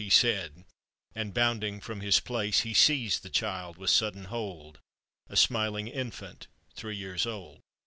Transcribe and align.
He 0.03 0.09
said, 0.09 0.65
and 1.13 1.31
bounding 1.31 1.79
from 1.79 2.01
his 2.01 2.19
place, 2.19 2.61
He 2.61 2.73
seized 2.73 3.21
the 3.21 3.29
child 3.29 3.77
with 3.77 3.91
sudden 3.91 4.23
hold— 4.23 4.79
A 5.29 5.35
smiling 5.37 5.87
infant 5.87 6.47
three 6.73 6.95
years 6.97 7.27
old. 7.27 7.59